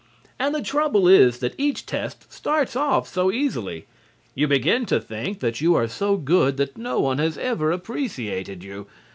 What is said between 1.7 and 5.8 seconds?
test starts off so easily. You begin to think that you